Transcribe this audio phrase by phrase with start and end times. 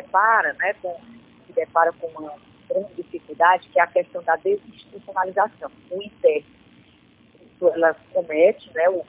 [0.00, 0.96] depara, né, com,
[1.46, 2.34] se depara com uma
[2.68, 5.70] grande dificuldade, que é a questão da desinstitucionalização.
[5.90, 6.48] O interno,
[7.74, 9.04] ela comete né, o,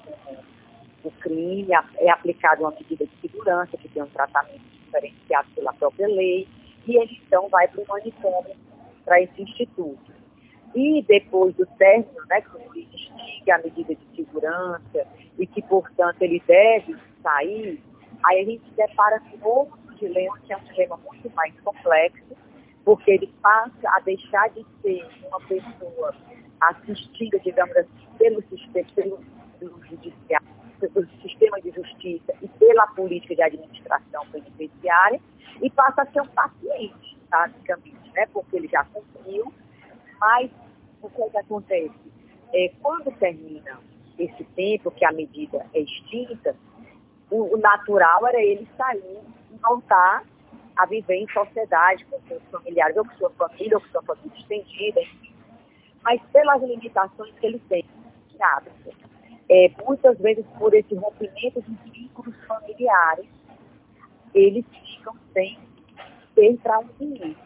[1.03, 6.07] o crime, é aplicada uma medida de segurança, que tem um tratamento diferenciado pela própria
[6.07, 6.47] lei,
[6.85, 8.55] e ele então vai para o manicômio,
[9.05, 10.11] para esse instituto.
[10.73, 16.21] E depois do término, né, que ele instiga a medida de segurança e que, portanto,
[16.21, 17.81] ele deve sair,
[18.23, 22.35] aí a gente depara com outro dilema, que é um dilema muito mais complexo,
[22.83, 26.15] porque ele passa a deixar de ser uma pessoa
[26.59, 29.19] assistida, digamos assim, pelo sistema, pelo,
[29.59, 30.47] pelo judiciário,
[30.79, 35.21] pelo sistema de justiça e pela política de administração penitenciária,
[35.61, 38.25] e passa a ser um paciente, basicamente, né?
[38.33, 39.53] porque ele já cumpriu,
[40.19, 40.49] mas
[41.01, 42.11] o que, é que acontece?
[42.53, 43.79] É, quando termina
[44.17, 46.55] esse tempo que a medida é extinta,
[47.29, 49.19] o, natural era ele sair
[49.61, 50.23] voltar
[50.75, 54.37] a viver em sociedade com seus familiares, ou com sua família, ou com sua família
[54.37, 55.01] estendida.
[56.03, 57.85] Mas pelas limitações que ele tem
[58.29, 58.89] de hábito,
[59.49, 63.27] é, muitas vezes por esse rompimento dos vínculos familiares,
[64.33, 65.59] eles ficam sem
[66.33, 66.81] ter para.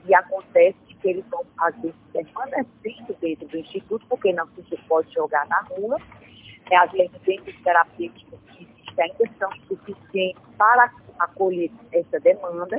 [0.05, 5.11] E acontece que eles vão, às vezes, permanecendo dentro do instituto, porque não se pode
[5.13, 5.99] jogar na rua.
[6.71, 8.34] É, as residências terapêuticas
[8.95, 12.77] que ainda são insuficientes para acolher essa demanda.